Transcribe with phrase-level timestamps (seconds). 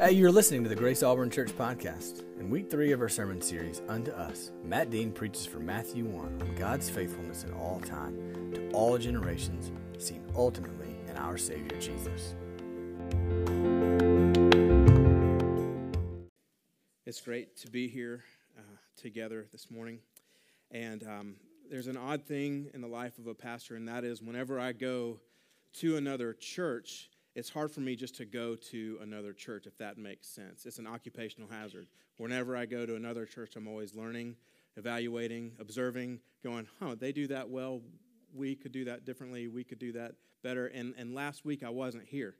[0.00, 2.22] Hey, you're listening to the Grace Auburn Church podcast.
[2.38, 6.40] In week three of our sermon series, Unto Us, Matt Dean preaches from Matthew 1
[6.40, 12.36] on God's faithfulness in all time to all generations, seen ultimately in our Savior Jesus.
[17.04, 18.22] It's great to be here
[18.56, 19.98] uh, together this morning.
[20.70, 21.34] And um,
[21.68, 24.74] there's an odd thing in the life of a pastor, and that is whenever I
[24.74, 25.18] go
[25.78, 29.96] to another church, it's hard for me just to go to another church, if that
[29.96, 30.66] makes sense.
[30.66, 31.86] It's an occupational hazard.
[32.16, 34.34] Whenever I go to another church, I'm always learning,
[34.76, 37.80] evaluating, observing, going, huh, they do that well.
[38.34, 39.46] We could do that differently.
[39.46, 40.66] We could do that better.
[40.66, 42.34] And, and last week, I wasn't here.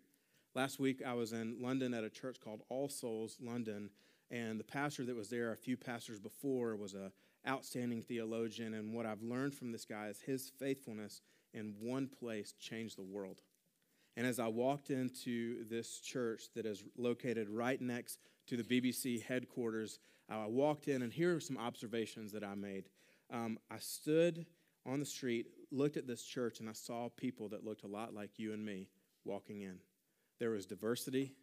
[0.57, 3.91] Last week, I was in London at a church called All Souls London,
[4.33, 7.13] and the pastor that was there a few pastors before was a
[7.49, 8.75] outstanding theologian.
[8.75, 11.23] And what I've learned from this guy is his faithfulness
[11.55, 13.43] in one place changed the world.
[14.19, 19.23] And as I walked into this church that is located right next to the BBC
[19.23, 22.89] headquarters, I walked in, and here are some observations that I made.
[23.33, 24.45] Um, I stood
[24.85, 28.13] on the street, looked at this church, and I saw people that looked a lot
[28.13, 28.89] like you and me
[29.25, 29.79] walking in.
[30.41, 31.37] There was diversity,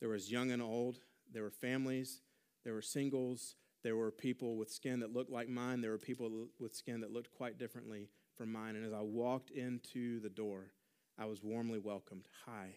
[0.00, 2.22] there was young and old, there were families,
[2.64, 6.48] there were singles, there were people with skin that looked like mine, there were people
[6.58, 8.74] with skin that looked quite differently from mine.
[8.74, 10.72] And as I walked into the door,
[11.20, 12.28] I was warmly welcomed.
[12.46, 12.76] Hi,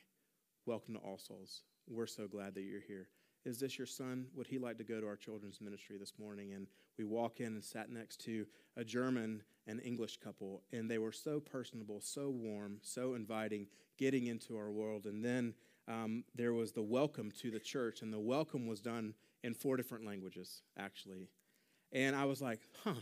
[0.65, 1.61] welcome to All Souls.
[1.87, 3.07] We're so glad that you're here.
[3.45, 4.25] Is this your son?
[4.35, 6.51] Would he like to go to our children's ministry this morning?
[6.51, 10.97] And we walk in and sat next to a German and English couple, and they
[10.97, 15.05] were so personable, so warm, so inviting, getting into our world.
[15.05, 15.53] And then
[15.87, 19.13] um, there was the welcome to the church, and the welcome was done
[19.45, 21.29] in four different languages, actually.
[21.93, 22.95] And I was like, huh,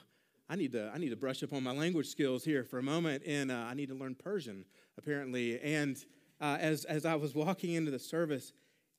[0.51, 2.83] I need to, I need to brush up on my language skills here for a
[2.83, 4.65] moment, and uh, I need to learn Persian,
[4.97, 5.57] apparently.
[5.61, 5.95] And
[6.41, 8.51] uh, as, as I was walking into the service,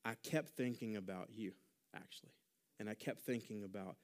[0.03, 1.53] I kept thinking about you,
[1.95, 2.33] actually.
[2.81, 3.97] And I kept thinking about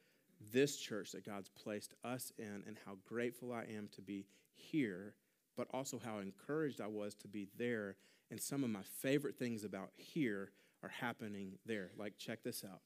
[0.53, 5.15] this church that God's placed us in and how grateful I am to be here,
[5.57, 7.97] but also how encouraged I was to be there.
[8.31, 10.51] And some of my favorite things about here
[10.83, 11.93] are happening there.
[11.97, 12.83] Like, check this out.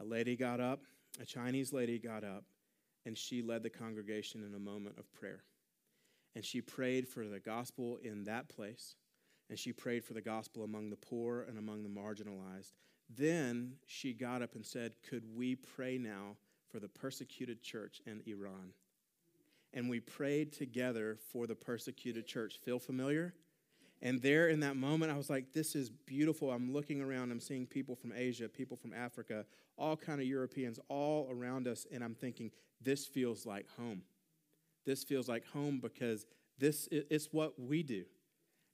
[0.00, 0.80] A lady got up,
[1.20, 2.44] a Chinese lady got up,
[3.04, 5.44] and she led the congregation in a moment of prayer.
[6.34, 8.96] And she prayed for the gospel in that place,
[9.48, 12.72] and she prayed for the gospel among the poor and among the marginalized.
[13.14, 16.36] Then she got up and said, Could we pray now
[16.70, 18.72] for the persecuted church in Iran?
[19.72, 22.58] And we prayed together for the persecuted church.
[22.64, 23.34] Feel familiar?
[24.04, 26.50] And there in that moment, I was like, this is beautiful.
[26.50, 29.46] I'm looking around, I'm seeing people from Asia, people from Africa,
[29.78, 32.50] all kind of Europeans all around us, and I'm thinking,
[32.82, 34.02] this feels like home.
[34.84, 36.26] This feels like home because
[36.58, 38.04] this is what we do.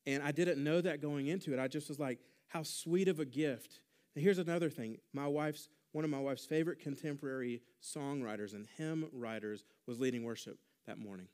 [0.04, 1.60] And I didn't know that going into it.
[1.60, 2.18] I just was like,
[2.48, 3.80] how sweet of a gift.
[4.16, 4.98] And here's another thing.
[5.12, 10.56] My wife's one of my wife's favorite contemporary songwriters and hymn writers was leading worship
[10.86, 11.26] that morning.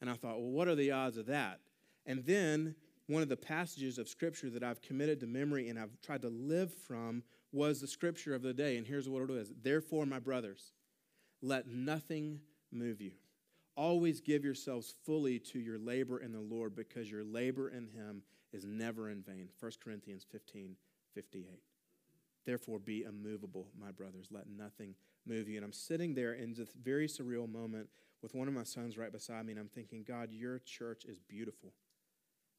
[0.00, 1.60] And I thought, well, what are the odds of that?
[2.06, 2.76] And then
[3.10, 6.28] one of the passages of scripture that I've committed to memory and I've tried to
[6.28, 8.76] live from was the scripture of the day.
[8.76, 10.72] And here's what it is Therefore, my brothers,
[11.42, 12.40] let nothing
[12.70, 13.12] move you.
[13.76, 18.22] Always give yourselves fully to your labor in the Lord because your labor in Him
[18.52, 19.48] is never in vain.
[19.58, 20.76] 1 Corinthians 15
[21.14, 21.60] 58.
[22.46, 24.28] Therefore, be immovable, my brothers.
[24.30, 24.94] Let nothing
[25.26, 25.56] move you.
[25.56, 27.88] And I'm sitting there in this very surreal moment
[28.22, 31.18] with one of my sons right beside me, and I'm thinking, God, your church is
[31.18, 31.72] beautiful.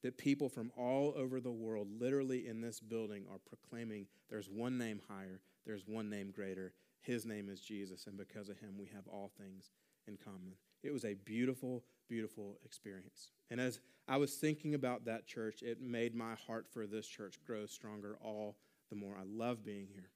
[0.03, 4.77] That people from all over the world, literally in this building, are proclaiming there's one
[4.77, 8.87] name higher, there's one name greater, his name is Jesus, and because of him, we
[8.87, 9.71] have all things
[10.07, 10.53] in common.
[10.83, 13.31] It was a beautiful, beautiful experience.
[13.49, 17.39] And as I was thinking about that church, it made my heart for this church
[17.45, 18.57] grow stronger all
[18.89, 19.15] the more.
[19.15, 20.09] I love being here.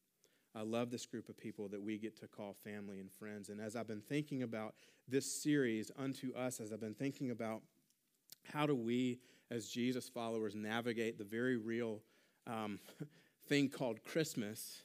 [0.56, 3.50] I love this group of people that we get to call family and friends.
[3.50, 4.74] And as I've been thinking about
[5.08, 7.62] this series, Unto Us, as I've been thinking about
[8.54, 9.20] how do we,
[9.52, 12.02] as Jesus followers, navigate the very real
[12.48, 12.80] um,
[13.48, 14.84] thing called Christmas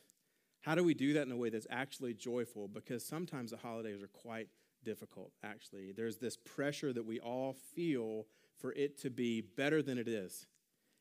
[0.63, 2.69] how do we do that in a way that's actually joyful?
[2.69, 4.49] Because sometimes the holidays are quite
[4.85, 5.93] difficult, actually.
[5.93, 8.27] There's this pressure that we all feel
[8.59, 10.47] for it to be better than it is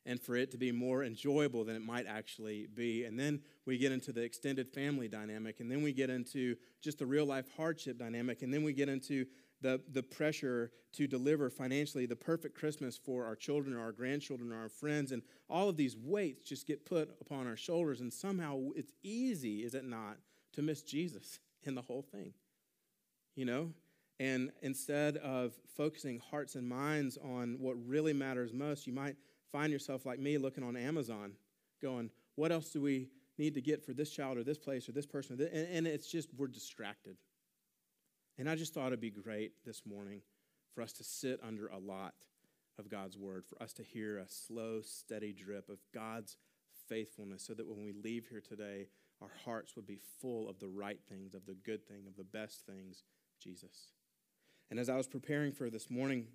[0.05, 3.03] and for it to be more enjoyable than it might actually be.
[3.03, 6.99] And then we get into the extended family dynamic, and then we get into just
[6.99, 9.25] the real life hardship dynamic, and then we get into
[9.61, 14.51] the, the pressure to deliver financially the perfect Christmas for our children or our grandchildren
[14.51, 15.11] or our friends.
[15.11, 18.01] And all of these weights just get put upon our shoulders.
[18.01, 20.17] And somehow it's easy, is it not,
[20.53, 22.33] to miss Jesus in the whole thing?
[23.35, 23.73] You know?
[24.19, 29.15] And instead of focusing hearts and minds on what really matters most, you might
[29.51, 31.33] find yourself like me looking on Amazon,
[31.81, 33.07] going, What else do we
[33.39, 35.39] need to get for this child or this place or this person.
[35.41, 37.15] And, and it's just, we're distracted.
[38.39, 40.21] And I just thought it'd be great this morning
[40.73, 42.13] for us to sit under a lot
[42.79, 46.37] of God's word, for us to hear a slow, steady drip of God's
[46.87, 48.87] faithfulness, so that when we leave here today,
[49.21, 52.23] our hearts would be full of the right things, of the good thing, of the
[52.23, 53.03] best things,
[53.43, 53.91] Jesus.
[54.71, 56.27] And as I was preparing for this morning,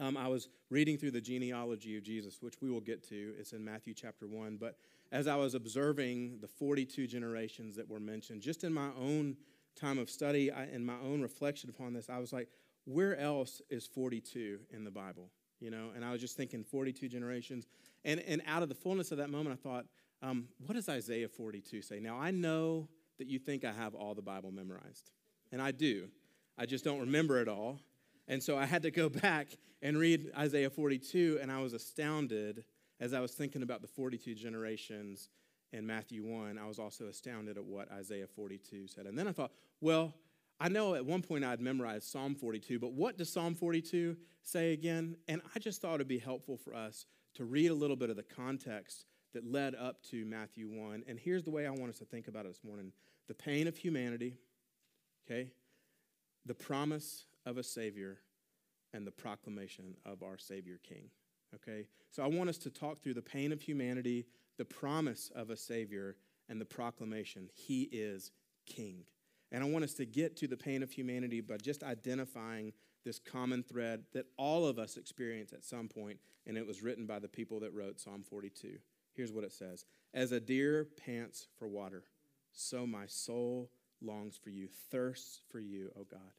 [0.00, 3.34] um, I was reading through the genealogy of Jesus, which we will get to.
[3.38, 4.56] It's in Matthew chapter 1.
[4.56, 4.76] But
[5.12, 9.36] as I was observing the 42 generations that were mentioned, just in my own
[9.76, 12.48] time of study and my own reflection upon this, I was like,
[12.84, 15.30] where else is 42 in the Bible?
[15.60, 17.66] You know, and I was just thinking 42 generations.
[18.04, 19.86] And, and out of the fullness of that moment, I thought,
[20.22, 22.00] um, what does Isaiah 42 say?
[22.00, 22.88] Now, I know
[23.18, 25.10] that you think I have all the Bible memorized,
[25.52, 26.08] and I do.
[26.58, 27.78] I just don't remember it all.
[28.28, 29.48] And so I had to go back
[29.82, 32.64] and read Isaiah 42, and I was astounded
[33.00, 35.28] as I was thinking about the 42 generations
[35.72, 36.58] in Matthew 1.
[36.58, 39.06] I was also astounded at what Isaiah 42 said.
[39.06, 40.14] And then I thought, well,
[40.60, 44.72] I know at one point I'd memorized Psalm 42, but what does Psalm 42 say
[44.72, 45.16] again?
[45.28, 48.16] And I just thought it'd be helpful for us to read a little bit of
[48.16, 51.04] the context that led up to Matthew 1.
[51.08, 52.92] And here's the way I want us to think about it this morning
[53.28, 54.36] the pain of humanity,
[55.26, 55.50] okay?
[56.44, 58.18] The promise of a Savior,
[58.92, 61.08] and the proclamation of our Savior King.
[61.54, 61.86] Okay?
[62.10, 64.26] So I want us to talk through the pain of humanity,
[64.58, 66.16] the promise of a Savior,
[66.48, 68.30] and the proclamation He is
[68.66, 69.04] King.
[69.50, 72.72] And I want us to get to the pain of humanity by just identifying
[73.04, 77.06] this common thread that all of us experience at some point, and it was written
[77.06, 78.78] by the people that wrote Psalm 42.
[79.14, 79.84] Here's what it says
[80.14, 82.04] As a deer pants for water,
[82.52, 83.70] so my soul
[84.00, 86.32] longs for you, thirsts for you, O God.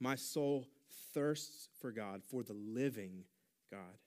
[0.00, 0.66] My soul
[1.14, 3.24] thirsts for God, for the living
[3.70, 3.98] God.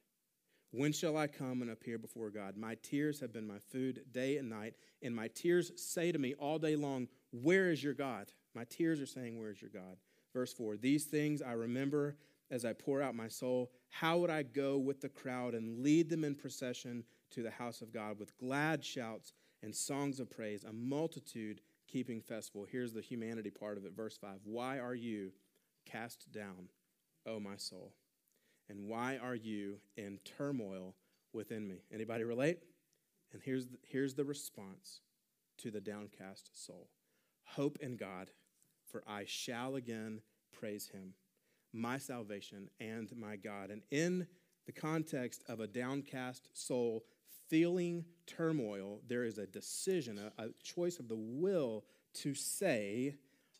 [0.71, 2.55] When shall I come and appear before God?
[2.55, 6.35] My tears have been my food day and night, and my tears say to me
[6.35, 8.31] all day long, Where is your God?
[8.53, 9.97] My tears are saying, Where is your God?
[10.33, 12.17] Verse 4 These things I remember
[12.51, 13.71] as I pour out my soul.
[13.89, 17.81] How would I go with the crowd and lead them in procession to the house
[17.81, 22.65] of God with glad shouts and songs of praise, a multitude keeping festival?
[22.69, 23.95] Here's the humanity part of it.
[23.95, 25.31] Verse 5 Why are you
[25.85, 26.69] cast down,
[27.25, 27.93] O my soul?
[28.69, 30.95] And why are you in turmoil
[31.33, 31.83] within me?
[31.91, 32.59] Anybody relate?
[33.33, 35.01] And here's the, here's the response
[35.57, 36.89] to the downcast soul
[37.55, 38.29] Hope in God,
[38.91, 40.21] for I shall again
[40.51, 41.13] praise him,
[41.73, 43.71] my salvation and my God.
[43.71, 44.27] And in
[44.65, 47.05] the context of a downcast soul
[47.49, 51.85] feeling turmoil, there is a decision, a, a choice of the will
[52.15, 53.15] to say,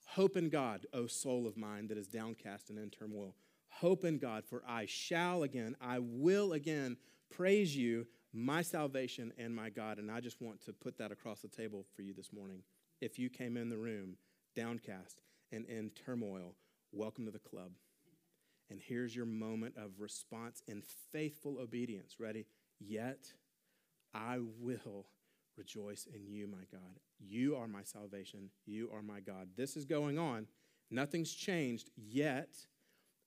[0.09, 3.35] Hope in God, O soul of mine that is downcast and in turmoil.
[3.79, 6.97] Hope in God, for I shall again, I will again
[7.29, 9.99] praise you, my salvation and my God.
[9.99, 12.63] And I just want to put that across the table for you this morning.
[12.99, 14.17] If you came in the room
[14.53, 15.21] downcast
[15.53, 16.55] and in turmoil,
[16.91, 17.71] welcome to the club.
[18.69, 20.83] And here's your moment of response in
[21.13, 22.17] faithful obedience.
[22.19, 22.47] Ready?
[22.81, 23.31] Yet
[24.13, 25.07] I will
[25.57, 26.99] rejoice in you, my God.
[27.17, 28.49] You are my salvation.
[28.65, 29.49] You are my God.
[29.55, 30.47] This is going on.
[30.91, 32.49] Nothing's changed, yet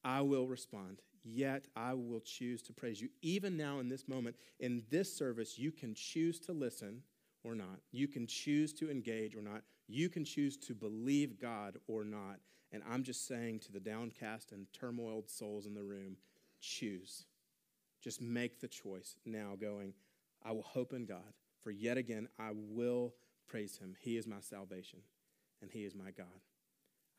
[0.04, 1.00] I will respond.
[1.24, 3.08] Yet I will choose to praise you.
[3.22, 7.02] Even now, in this moment, in this service, you can choose to listen
[7.44, 7.80] or not.
[7.92, 9.62] You can choose to engage or not.
[9.86, 12.40] You can choose to believe God or not.
[12.72, 16.16] And I'm just saying to the downcast and turmoiled souls in the room
[16.60, 17.26] choose.
[18.00, 19.94] Just make the choice now, going,
[20.44, 23.14] I will hope in God, for yet again I will
[23.46, 23.94] praise him.
[24.00, 25.00] He is my salvation,
[25.60, 26.26] and he is my God.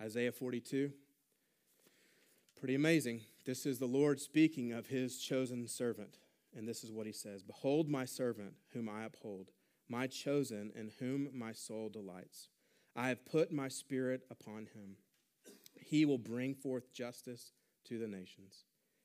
[0.02, 0.92] Isaiah 42.
[2.64, 3.20] Pretty amazing.
[3.46, 6.20] This is the Lord speaking of his chosen servant.
[6.56, 9.50] And this is what he says Behold, my servant, whom I uphold,
[9.90, 12.48] my chosen, in whom my soul delights.
[12.96, 14.96] I have put my spirit upon him.
[15.78, 17.52] He will bring forth justice
[17.90, 18.64] to the nations.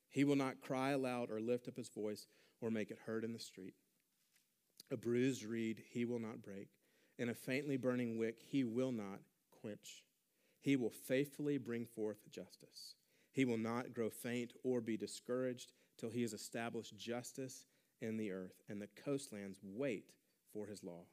[0.09, 2.29] He will not cry aloud or lift up his voice
[2.61, 3.75] or make it heard in the street.
[4.93, 6.69] A bruised reed he will not break,
[7.19, 9.19] and a faintly burning wick he will not
[9.50, 10.05] quench.
[10.61, 12.95] He will faithfully bring forth justice.
[13.38, 17.66] He will not grow faint or be discouraged till he has established justice
[18.00, 20.07] in the earth, and the coastlands wait
[20.52, 21.04] for his law.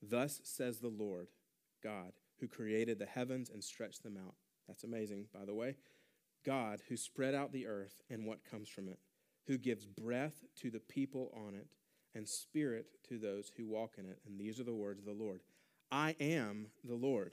[0.00, 1.26] Thus says the Lord
[1.82, 4.36] God, who created the heavens and stretched them out.
[4.68, 5.74] That's amazing, by the way.
[6.46, 9.00] God, who spread out the earth and what comes from it,
[9.48, 11.66] who gives breath to the people on it
[12.14, 14.20] and spirit to those who walk in it.
[14.24, 15.40] And these are the words of the Lord
[15.90, 17.32] I am the Lord.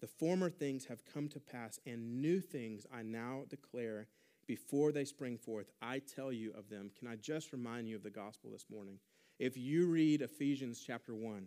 [0.00, 4.08] the former things have come to pass, and new things I now declare
[4.46, 5.70] before they spring forth.
[5.82, 6.90] I tell you of them.
[6.98, 8.98] Can I just remind you of the gospel this morning?
[9.38, 11.46] If you read Ephesians chapter 1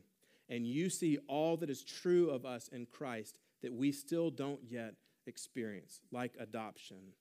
[0.49, 4.59] and you see all that is true of us in Christ that we still don't
[4.67, 4.95] yet
[5.27, 7.13] experience, like adoption,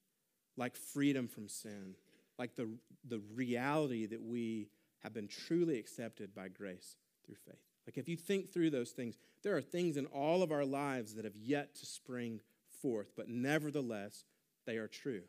[0.56, 1.94] like freedom from sin,
[2.38, 2.68] like the,
[3.06, 4.68] the reality that we
[5.02, 7.56] have been truly accepted by grace through faith.
[7.88, 11.14] Like, if you think through those things, there are things in all of our lives
[11.14, 12.42] that have yet to spring
[12.83, 14.26] forth, but nevertheless,
[14.66, 15.23] they are true.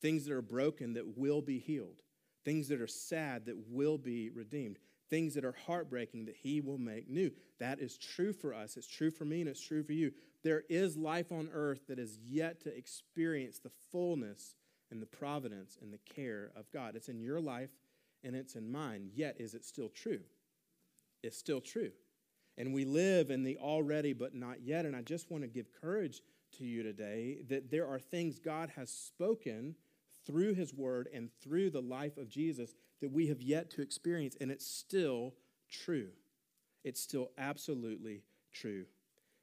[0.00, 2.00] Things that are broken that will be healed,
[2.42, 4.78] things that are sad that will be redeemed,
[5.10, 7.30] things that are heartbreaking that He will make new.
[7.58, 8.78] That is true for us.
[8.78, 10.12] It's true for me, and it's true for you.
[10.42, 14.56] There is life on earth that is yet to experience the fullness
[14.90, 16.96] and the providence and the care of God.
[16.96, 17.72] It's in your life
[18.22, 20.20] and it's in mine, yet is it still true?
[21.24, 21.90] It's still true.
[22.56, 24.84] And we live in the already but not yet.
[24.84, 26.20] And I just want to give courage
[26.58, 29.74] to you today that there are things God has spoken
[30.26, 34.36] through his word and through the life of Jesus that we have yet to experience,
[34.40, 35.34] and it's still
[35.70, 36.08] true.
[36.84, 38.84] It's still absolutely true.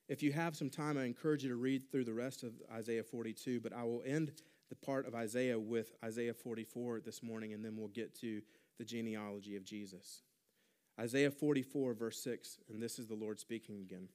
[0.07, 3.03] If you have some time, I encourage you to read through the rest of Isaiah
[3.03, 4.31] 42, but I will end
[4.69, 8.41] the part of Isaiah with Isaiah 44 this morning, and then we'll get to
[8.77, 10.23] the genealogy of Jesus.
[10.99, 14.09] Isaiah 44, verse 6, and this is the Lord speaking again.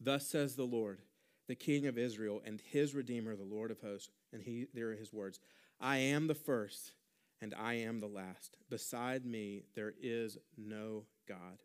[0.00, 1.00] Thus says the Lord,
[1.46, 4.10] the King of Israel, and his Redeemer, the Lord of hosts.
[4.32, 5.40] And he, there are his words
[5.80, 6.92] I am the first,
[7.40, 8.56] and I am the last.
[8.68, 11.62] Beside me, there is no God.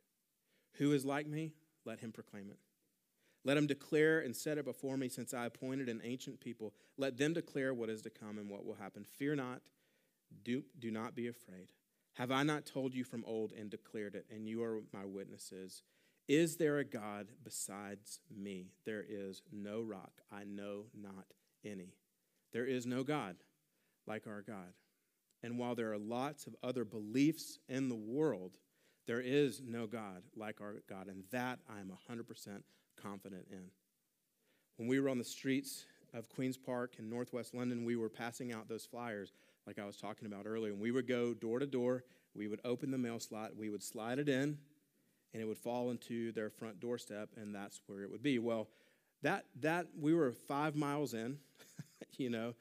[0.73, 1.53] Who is like me?
[1.85, 2.59] Let him proclaim it.
[3.45, 6.73] Let him declare and set it before me, since I appointed an ancient people.
[6.97, 9.03] Let them declare what is to come and what will happen.
[9.03, 9.61] Fear not,
[10.43, 11.67] do, do not be afraid.
[12.13, 15.83] Have I not told you from old and declared it, and you are my witnesses?
[16.27, 18.67] Is there a God besides me?
[18.85, 20.21] There is no rock.
[20.31, 21.33] I know not
[21.65, 21.95] any.
[22.53, 23.37] There is no God
[24.05, 24.73] like our God.
[25.41, 28.51] And while there are lots of other beliefs in the world,
[29.07, 31.07] there is no God like our God.
[31.07, 32.61] And that I am 100%
[33.01, 33.65] confident in.
[34.77, 38.53] When we were on the streets of Queen's Park in Northwest London, we were passing
[38.53, 39.33] out those flyers,
[39.67, 40.71] like I was talking about earlier.
[40.71, 42.03] And we would go door to door,
[42.35, 44.57] we would open the mail slot, we would slide it in,
[45.33, 48.39] and it would fall into their front doorstep, and that's where it would be.
[48.39, 48.67] Well,
[49.21, 51.37] that, that we were five miles in,
[52.17, 52.55] you know,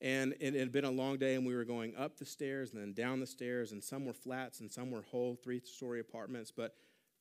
[0.00, 2.80] and it had been a long day, and we were going up the stairs and
[2.80, 6.52] then down the stairs, and some were flats and some were whole three story apartments.
[6.54, 6.74] But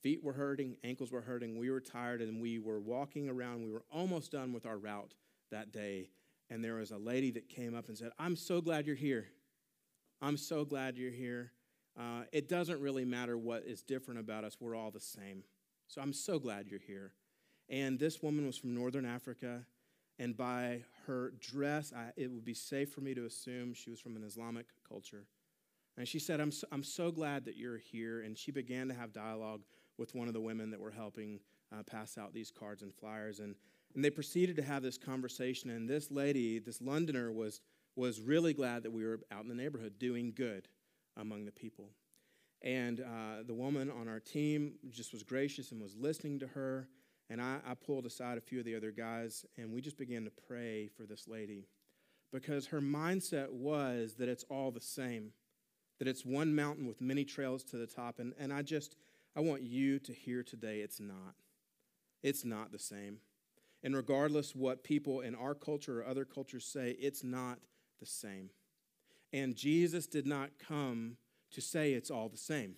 [0.03, 3.63] Feet were hurting, ankles were hurting, we were tired, and we were walking around.
[3.63, 5.13] We were almost done with our route
[5.49, 6.09] that day.
[6.53, 9.25] And there was a lady that came up and said, I'm so glad you're here.
[10.21, 11.51] I'm so glad you're here.
[11.99, 15.43] Uh, it doesn't really matter what is different about us, we're all the same.
[15.87, 17.13] So I'm so glad you're here.
[17.69, 19.65] And this woman was from Northern Africa.
[20.19, 23.99] And by her dress, I, it would be safe for me to assume she was
[23.99, 25.25] from an Islamic culture.
[25.97, 28.21] And she said, I'm so, I'm so glad that you're here.
[28.21, 29.61] And she began to have dialogue
[29.97, 31.39] with one of the women that were helping
[31.75, 33.39] uh, pass out these cards and flyers.
[33.39, 33.55] And,
[33.95, 35.69] and they proceeded to have this conversation.
[35.69, 37.61] And this lady, this Londoner, was,
[37.95, 40.67] was really glad that we were out in the neighborhood doing good
[41.17, 41.89] among the people.
[42.61, 46.87] And uh, the woman on our team just was gracious and was listening to her.
[47.29, 50.23] And I, I pulled aside a few of the other guys, and we just began
[50.25, 51.67] to pray for this lady
[52.31, 55.31] because her mindset was that it's all the same,
[55.99, 58.19] that it's one mountain with many trails to the top.
[58.19, 58.95] And, and I just,
[59.35, 61.35] I want you to hear today it's not.
[62.23, 63.19] It's not the same.
[63.83, 67.59] And regardless what people in our culture or other cultures say, it's not
[67.99, 68.49] the same.
[69.33, 71.17] And Jesus did not come
[71.51, 72.75] to say it's all the same.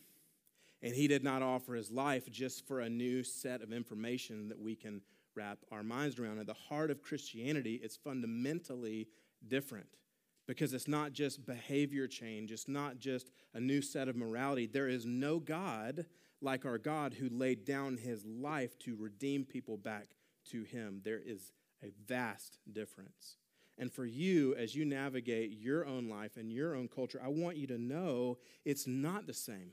[0.81, 4.59] And he did not offer his life just for a new set of information that
[4.59, 5.01] we can
[5.35, 6.39] wrap our minds around.
[6.39, 9.07] At the heart of Christianity, it's fundamentally
[9.47, 9.97] different
[10.47, 14.67] because it's not just behavior change, it's not just a new set of morality.
[14.67, 16.05] There is no God
[16.41, 20.09] like our God who laid down his life to redeem people back
[20.51, 21.01] to him.
[21.03, 21.51] There is
[21.83, 23.37] a vast difference.
[23.77, 27.57] And for you, as you navigate your own life and your own culture, I want
[27.57, 29.71] you to know it's not the same.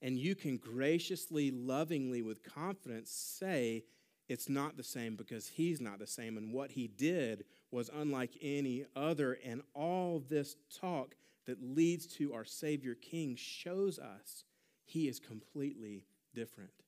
[0.00, 3.84] And you can graciously, lovingly, with confidence say
[4.28, 6.38] it's not the same because he's not the same.
[6.38, 9.38] And what he did was unlike any other.
[9.44, 11.14] And all this talk
[11.46, 14.44] that leads to our Savior King shows us
[14.84, 16.83] He is completely different.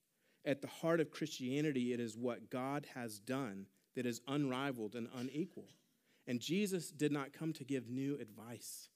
[0.46, 5.08] At the heart of Christianity, it is what God has done that is unrivaled and
[5.16, 5.68] unequal.
[6.26, 8.88] And Jesus did not come to give new advice.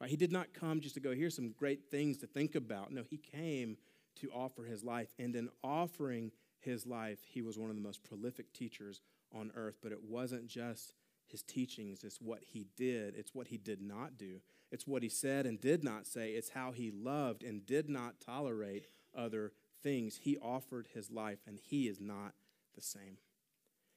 [0.00, 0.10] Right?
[0.10, 2.92] He did not come just to go, here's some great things to think about.
[2.92, 3.76] No, he came
[4.16, 5.12] to offer his life.
[5.18, 9.02] And in offering his life, he was one of the most prolific teachers
[9.34, 9.76] on earth.
[9.82, 10.94] But it wasn't just
[11.26, 14.40] his teachings, it's what he did, it's what he did not do,
[14.72, 18.20] it's what he said and did not say, it's how he loved and did not
[18.20, 20.20] tolerate other things.
[20.22, 22.34] He offered his life, and he is not
[22.74, 23.18] the same.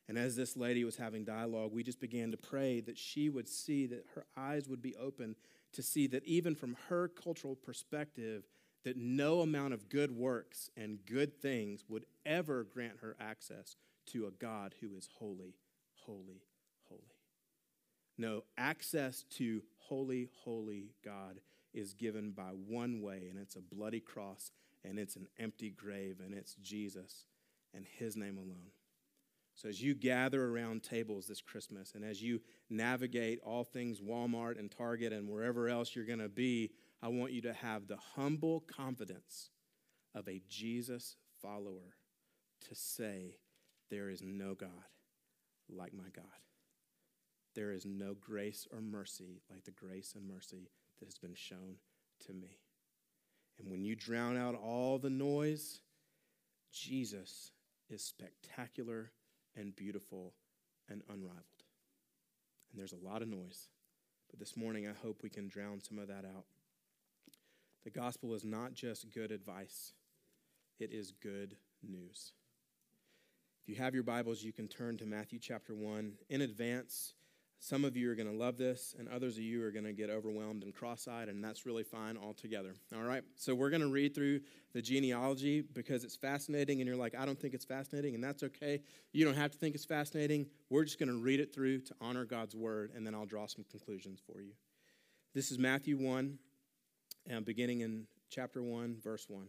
[0.07, 3.47] And as this lady was having dialogue, we just began to pray that she would
[3.47, 5.35] see, that her eyes would be open
[5.73, 8.43] to see that even from her cultural perspective,
[8.83, 13.75] that no amount of good works and good things would ever grant her access
[14.07, 15.55] to a God who is holy,
[16.05, 16.43] holy,
[16.89, 17.01] holy.
[18.17, 21.39] No, access to holy, holy God
[21.73, 24.51] is given by one way, and it's a bloody cross,
[24.83, 27.25] and it's an empty grave, and it's Jesus
[27.73, 28.71] and his name alone.
[29.55, 34.59] So, as you gather around tables this Christmas and as you navigate all things Walmart
[34.59, 36.71] and Target and wherever else you're going to be,
[37.01, 39.51] I want you to have the humble confidence
[40.15, 41.95] of a Jesus follower
[42.67, 43.37] to say,
[43.91, 44.69] There is no God
[45.69, 46.25] like my God.
[47.55, 51.75] There is no grace or mercy like the grace and mercy that has been shown
[52.25, 52.59] to me.
[53.59, 55.81] And when you drown out all the noise,
[56.71, 57.51] Jesus
[57.89, 59.11] is spectacular
[59.55, 60.33] and beautiful
[60.89, 61.63] and unrivaled.
[62.71, 63.67] And there's a lot of noise.
[64.29, 66.45] But this morning, I hope we can drown some of that out.
[67.83, 69.93] The gospel is not just good advice,
[70.79, 72.33] it is good news.
[73.61, 76.13] If you have your Bibles, you can turn to Matthew chapter 1.
[76.29, 77.13] In advance,
[77.63, 79.93] some of you are going to love this, and others of you are going to
[79.93, 82.75] get overwhelmed and cross eyed, and that's really fine altogether.
[82.93, 83.23] All right?
[83.37, 84.41] So we're going to read through
[84.73, 88.43] the genealogy because it's fascinating, and you're like, I don't think it's fascinating, and that's
[88.43, 88.81] okay.
[89.13, 90.47] You don't have to think it's fascinating.
[90.69, 93.47] We're just going to read it through to honor God's word, and then I'll draw
[93.47, 94.51] some conclusions for you.
[95.33, 96.37] This is Matthew 1,
[97.29, 99.47] and beginning in chapter 1, verse 1.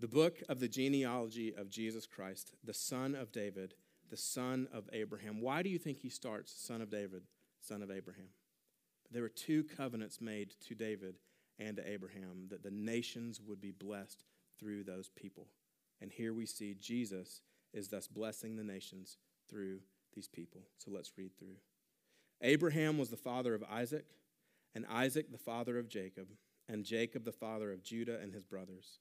[0.00, 3.72] The book of the genealogy of Jesus Christ, the son of David,
[4.10, 5.40] the son of Abraham.
[5.40, 7.22] Why do you think he starts, son of David?
[7.60, 8.28] Son of Abraham.
[9.10, 11.16] There were two covenants made to David
[11.58, 14.24] and to Abraham that the nations would be blessed
[14.58, 15.48] through those people.
[16.00, 17.40] And here we see Jesus
[17.72, 19.16] is thus blessing the nations
[19.48, 19.80] through
[20.14, 20.62] these people.
[20.78, 21.56] So let's read through.
[22.40, 24.06] Abraham was the father of Isaac,
[24.74, 26.28] and Isaac the father of Jacob,
[26.68, 29.00] and Jacob the father of Judah and his brothers,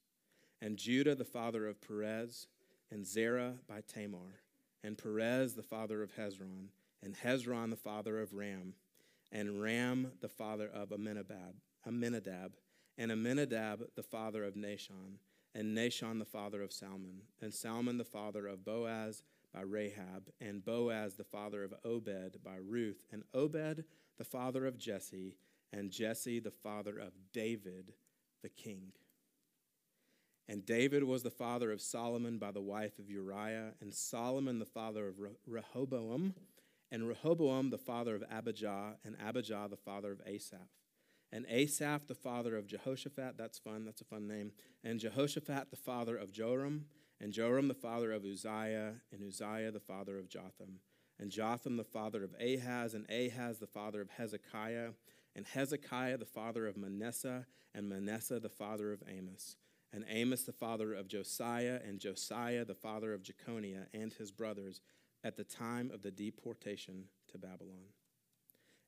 [0.62, 2.48] and Judah the father of Perez,
[2.90, 4.42] and Zerah by Tamar,
[4.84, 6.70] and Perez the father of Hezron,
[7.04, 8.74] and Hezron the father of Ram,
[9.32, 11.56] and Ram the father of Amminadab,
[11.86, 12.54] Amminadab,
[12.98, 15.20] and Amminadab the father of Nahshon,
[15.54, 20.64] and Nahshon the father of Salmon, and Salmon the father of Boaz by Rahab, and
[20.64, 23.84] Boaz the father of Obed by Ruth, and Obed
[24.18, 25.38] the father of Jesse,
[25.72, 27.94] and Jesse the father of David
[28.42, 28.92] the king.
[30.50, 34.66] And David was the father of Solomon by the wife of Uriah, and Solomon the
[34.66, 36.34] father of Rehoboam
[36.92, 40.70] and Rehoboam the father of Abijah, and Abijah the father of Asaph.
[41.32, 44.52] And Asaph the father of Jehoshaphat, that's fun, that's a fun name.
[44.84, 46.86] And Jehoshaphat the father of Joram,
[47.20, 50.80] and Joram the father of Uzziah, and Uzziah the father of Jotham.
[51.20, 54.92] And Jotham the father of Ahaz, and Ahaz the father of Hezekiah,
[55.36, 59.58] and Hezekiah the father of Manasseh, and Manasseh the father of Amos.
[59.92, 64.80] And Amos the father of Josiah, and Josiah the father of Jeconiah, and his brothers
[65.24, 67.94] at the time of the deportation to Babylon.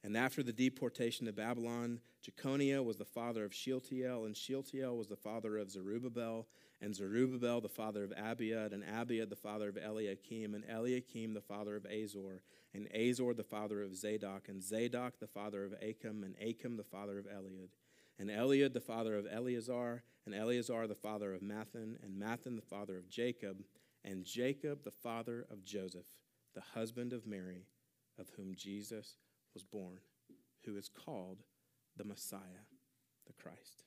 [0.04, 5.08] And after the deportation to Babylon, Jeconiah was the father of Shealtiel, and Shealtiel was
[5.08, 6.48] the father of Zerubbabel,
[6.82, 11.42] and Zerubbabel the father of Abiud, and Abiud the father of Eliakim, and Eliakim the
[11.42, 12.42] father of Azor,
[12.74, 16.84] and Azor the father of Zadok, and Zadok the father of Achim, and Achim the
[16.84, 17.72] father of Eliud,
[18.18, 22.62] and Eliud the father of Eleazar, and Eleazar the father of Matthan, and Matthan the
[22.62, 23.64] father of Jacob,
[24.10, 26.08] and Jacob the father of Joseph
[26.56, 27.68] the husband of Mary,
[28.18, 29.18] of whom Jesus
[29.54, 30.00] was born,
[30.66, 31.44] who is called
[31.96, 32.66] the Messiah,
[33.28, 33.84] the Christ.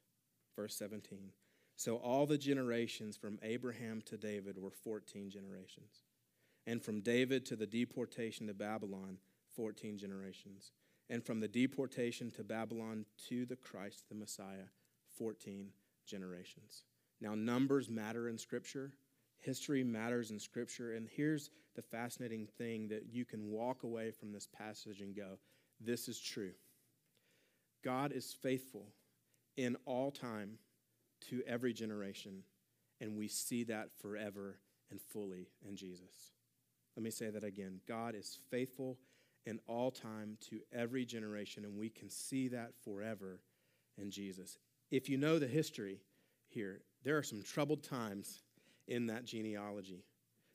[0.56, 1.32] Verse 17.
[1.76, 6.04] So all the generations from Abraham to David were 14 generations.
[6.66, 9.18] And from David to the deportation to Babylon,
[9.56, 10.70] 14 generations.
[11.10, 14.68] And from the deportation to Babylon to the Christ, the Messiah,
[15.18, 15.70] 14
[16.06, 16.84] generations.
[17.20, 18.92] Now, numbers matter in Scripture.
[19.42, 20.94] History matters in Scripture.
[20.94, 25.38] And here's the fascinating thing that you can walk away from this passage and go,
[25.80, 26.52] this is true.
[27.84, 28.86] God is faithful
[29.56, 30.58] in all time
[31.28, 32.42] to every generation,
[33.00, 34.58] and we see that forever
[34.90, 36.32] and fully in Jesus.
[36.96, 37.80] Let me say that again.
[37.88, 38.98] God is faithful
[39.44, 43.40] in all time to every generation, and we can see that forever
[43.98, 44.58] in Jesus.
[44.90, 46.00] If you know the history
[46.48, 48.42] here, there are some troubled times
[48.86, 50.04] in that genealogy.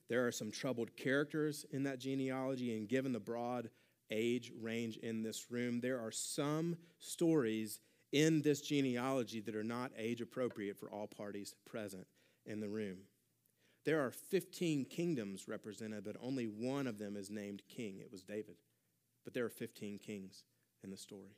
[0.09, 3.69] There are some troubled characters in that genealogy, and given the broad
[4.09, 7.79] age range in this room, there are some stories
[8.11, 12.07] in this genealogy that are not age appropriate for all parties present
[12.45, 12.99] in the room.
[13.85, 17.99] There are 15 kingdoms represented, but only one of them is named king.
[17.99, 18.55] It was David.
[19.23, 20.43] But there are 15 kings
[20.83, 21.35] in the story.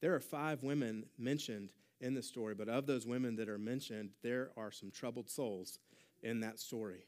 [0.00, 4.10] There are five women mentioned in the story, but of those women that are mentioned,
[4.22, 5.78] there are some troubled souls
[6.22, 7.06] in that story.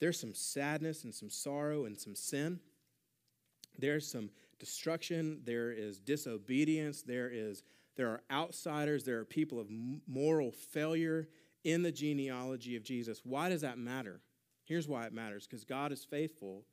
[0.00, 2.60] There's some sadness and some sorrow and some sin.
[3.78, 5.40] There's some destruction.
[5.44, 7.02] There is disobedience.
[7.02, 7.62] There, is,
[7.96, 9.04] there are outsiders.
[9.04, 9.68] There are people of
[10.06, 11.28] moral failure
[11.64, 13.22] in the genealogy of Jesus.
[13.24, 14.20] Why does that matter?
[14.64, 16.64] Here's why it matters because God is faithful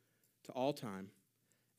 [0.46, 1.10] to all time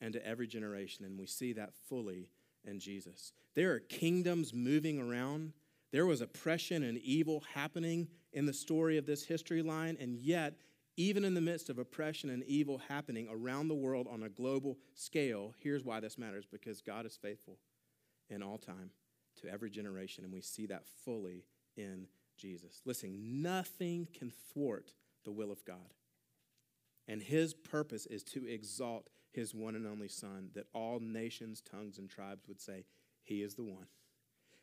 [0.01, 2.29] and to every generation, and we see that fully
[2.65, 3.31] in Jesus.
[3.53, 5.53] There are kingdoms moving around.
[5.91, 10.53] There was oppression and evil happening in the story of this history line, and yet
[10.97, 14.77] even in the midst of oppression and evil happening around the world on a global
[14.93, 17.57] scale, here's why this matters because God is faithful
[18.29, 18.91] in all time
[19.41, 21.45] to every generation, and we see that fully
[21.75, 22.81] in Jesus.
[22.85, 24.93] Listen, nothing can thwart
[25.23, 25.93] the will of God.
[27.07, 31.97] And his purpose is to exalt his one and only Son, that all nations, tongues,
[31.97, 32.85] and tribes would say,
[33.23, 33.87] He is the one.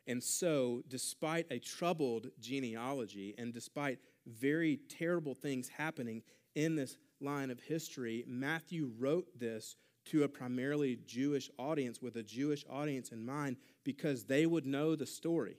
[0.06, 6.22] And so, despite a troubled genealogy and despite very terrible things happening
[6.54, 12.22] in this line of history, Matthew wrote this to a primarily Jewish audience with a
[12.22, 15.58] Jewish audience in mind because they would know the story.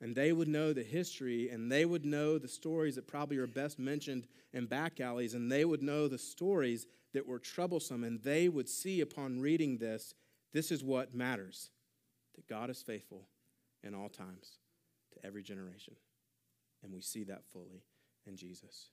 [0.00, 3.48] And they would know the history and they would know the stories that probably are
[3.48, 8.22] best mentioned in back alleys and they would know the stories that were troublesome and
[8.22, 10.14] they would see upon reading this
[10.52, 11.70] this is what matters
[12.36, 13.26] that God is faithful
[13.82, 14.58] in all times
[15.12, 15.94] to every generation
[16.82, 17.82] and we see that fully
[18.26, 18.90] in Jesus.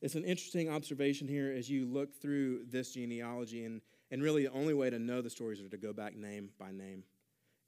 [0.00, 4.52] It's an interesting observation here as you look through this genealogy, and, and really the
[4.52, 7.04] only way to know the stories are to go back name by name.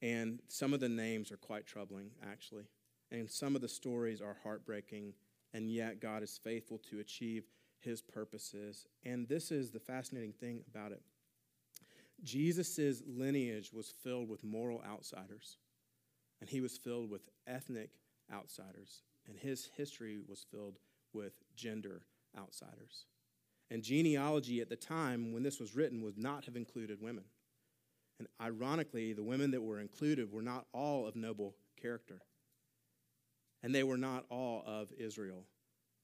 [0.02, 2.64] And some of the names are quite troubling, actually.
[3.12, 5.14] And some of the stories are heartbreaking,
[5.52, 7.44] and yet God is faithful to achieve
[7.78, 8.88] his purposes.
[9.04, 11.02] And this is the fascinating thing about it.
[12.24, 15.58] Jesus' lineage was filled with moral outsiders,
[16.44, 17.88] and he was filled with ethnic
[18.30, 20.76] outsiders and his history was filled
[21.14, 22.02] with gender
[22.38, 23.06] outsiders.
[23.70, 27.24] And genealogy at the time when this was written would not have included women.
[28.18, 32.20] And ironically, the women that were included were not all of noble character.
[33.62, 35.46] And they were not all of Israel.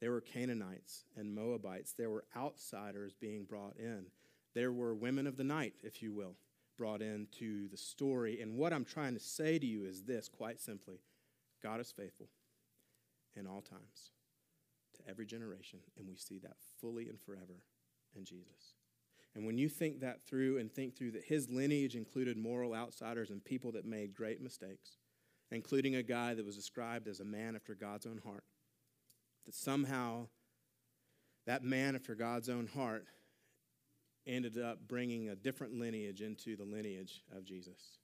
[0.01, 1.93] There were Canaanites and Moabites.
[1.93, 4.07] There were outsiders being brought in.
[4.55, 6.37] There were women of the night, if you will,
[6.81, 8.41] brought into the story.
[8.41, 10.97] And what I'm trying to say to you is this quite simply
[11.63, 12.31] God is faithful
[13.37, 14.13] in all times,
[14.97, 17.61] to every generation, and we see that fully and forever
[18.17, 18.77] in Jesus.
[19.35, 23.29] And when you think that through and think through that his lineage included moral outsiders
[23.29, 24.97] and people that made great mistakes,
[25.51, 28.45] including a guy that was described as a man after God's own heart,
[29.45, 30.29] that somehow
[31.47, 33.05] that man after God's own heart
[34.31, 37.99] ended up bringing a different lineage into the lineage of Jesus.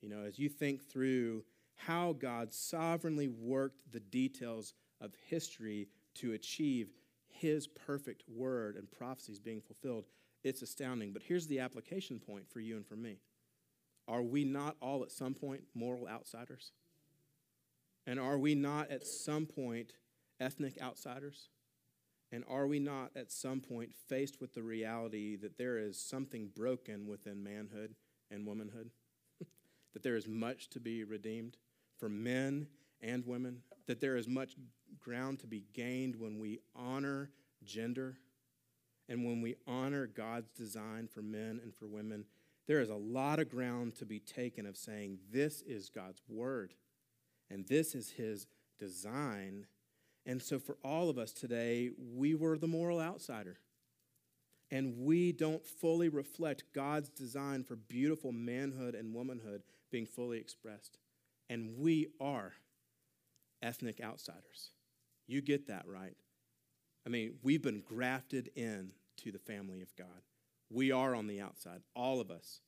[0.00, 1.44] You know, as you think through
[1.76, 6.90] how God sovereignly worked the details of history to achieve
[7.28, 10.04] his perfect word and prophecies being fulfilled.
[10.44, 11.12] It's astounding.
[11.12, 13.18] But here's the application point for you and for me
[14.06, 16.72] Are we not all at some point moral outsiders?
[18.06, 19.92] And are we not at some point
[20.40, 21.48] ethnic outsiders?
[22.32, 26.50] And are we not at some point faced with the reality that there is something
[26.54, 27.94] broken within manhood
[28.30, 28.90] and womanhood?
[29.92, 31.56] that there is much to be redeemed?
[32.00, 32.66] for men
[33.02, 34.56] and women, that there is much
[34.98, 37.30] ground to be gained when we honor
[37.62, 38.16] gender
[39.08, 42.24] and when we honor God's design for men and for women.
[42.66, 46.74] There is a lot of ground to be taken of saying, This is God's word
[47.50, 48.46] and this is His
[48.78, 49.66] design.
[50.26, 53.58] And so, for all of us today, we were the moral outsider.
[54.70, 60.98] And we don't fully reflect God's design for beautiful manhood and womanhood being fully expressed
[61.50, 62.52] and we are
[63.60, 64.70] ethnic outsiders.
[65.26, 66.16] You get that, right?
[67.04, 70.22] I mean, we've been grafted in to the family of God.
[70.70, 72.60] We are on the outside, all of us.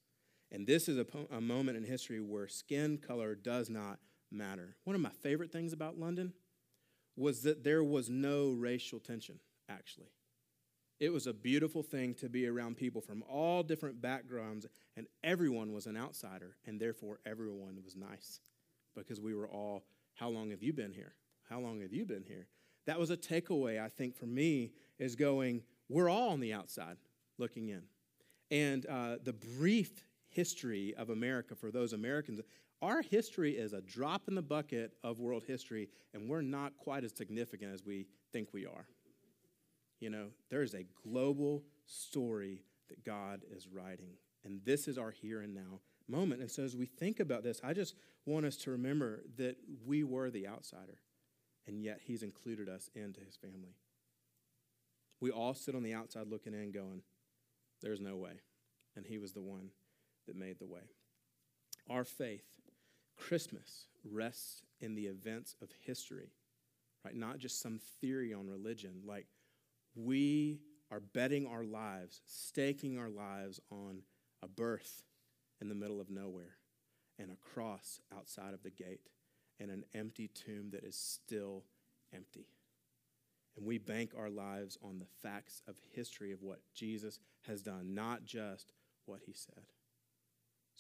[0.51, 4.01] And this is a, po- a moment in history where skin color does not
[4.33, 4.77] matter.
[4.85, 6.33] One of my favorite things about London,
[7.17, 10.11] was that there was no racial tension, actually.
[11.01, 15.73] It was a beautiful thing to be around people from all different backgrounds, and everyone
[15.73, 18.41] was an outsider, and therefore everyone was nice
[18.95, 19.83] because we were all,
[20.15, 21.15] How long have you been here?
[21.49, 22.47] How long have you been here?
[22.87, 26.97] That was a takeaway, I think, for me, is going, We're all on the outside
[27.37, 27.83] looking in.
[28.51, 32.41] And uh, the brief history of America for those Americans,
[32.83, 37.05] our history is a drop in the bucket of world history, and we're not quite
[37.05, 38.87] as significant as we think we are.
[40.01, 44.15] You know, there is a global story that God is writing,
[44.45, 46.41] and this is our here and now moment.
[46.41, 47.95] And so, as we think about this, I just
[48.27, 50.99] want us to remember that we were the outsider,
[51.69, 53.77] and yet He's included us into His family.
[55.21, 57.03] We all sit on the outside looking in, going,
[57.81, 58.41] There's no way.
[58.97, 59.71] And He was the one
[60.27, 60.83] that made the way.
[61.89, 62.61] Our faith,
[63.17, 66.31] Christmas, rests in the events of history,
[67.05, 67.15] right?
[67.15, 69.03] Not just some theory on religion.
[69.05, 69.27] Like,
[69.95, 74.03] we are betting our lives, staking our lives on
[74.43, 75.05] a birth
[75.61, 76.57] in the middle of nowhere
[77.19, 79.09] and a cross outside of the gate
[79.61, 81.65] and an empty tomb that is still
[82.15, 82.47] empty.
[83.57, 87.95] And we bank our lives on the facts of history of what Jesus has done,
[87.95, 88.73] not just
[89.07, 89.65] what he said.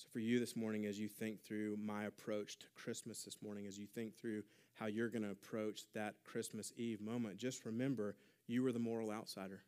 [0.02, 3.68] So, for you this morning, as you think through my approach to Christmas this morning,
[3.68, 4.42] as you think through
[4.74, 8.16] how you're going to approach that Christmas Eve moment, just remember
[8.48, 9.62] you were the moral outsider,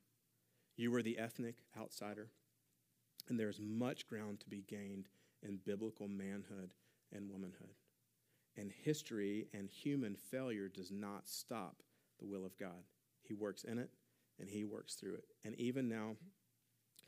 [0.76, 2.30] you were the ethnic outsider,
[3.28, 5.06] and there's much ground to be gained
[5.40, 6.74] in biblical manhood
[7.12, 7.76] and womanhood.
[8.56, 11.76] And history and human failure does not stop
[12.18, 12.82] the will of God.
[13.22, 13.90] He works in it
[14.40, 15.26] and He works through it.
[15.44, 16.16] And even now,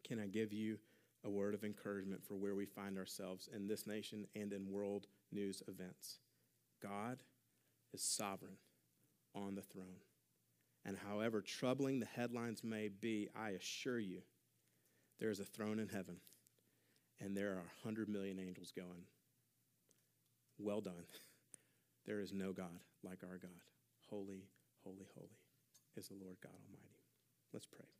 [0.05, 0.79] can I give you
[1.27, 5.09] a word of encouragement for where we find ourselves in this nation and in world
[5.33, 6.21] news events?
[6.83, 7.19] God
[7.93, 8.57] is sovereign
[9.35, 10.01] on the throne.
[10.85, 14.23] And however troubling the headlines may be, I assure you,
[15.19, 16.17] there is a throne in heaven,
[17.21, 19.05] and there are 100 million angels going,
[20.59, 20.95] Well done.
[22.07, 23.51] There is no God like our God.
[24.09, 24.45] Holy,
[24.85, 25.41] holy, holy
[25.97, 27.03] is the Lord God Almighty.
[27.53, 27.96] Let's pray.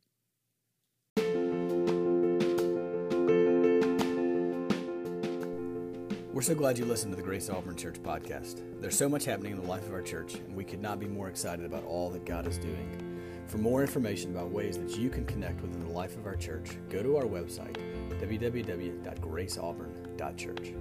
[6.37, 8.61] We're so glad you listened to the Grace Auburn Church podcast.
[8.79, 11.07] There's so much happening in the life of our church, and we could not be
[11.07, 13.23] more excited about all that God is doing.
[13.47, 16.77] For more information about ways that you can connect within the life of our church,
[16.91, 17.79] go to our website,
[18.21, 20.75] www.graceauburn.church.